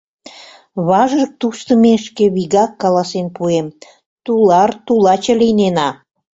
Важык 0.87 1.31
туштымешке, 1.39 2.25
вигак 2.35 2.71
каласен 2.81 3.27
пуэм: 3.35 3.67
тулар-тулаче 4.25 5.33
лийнена... 5.41 5.89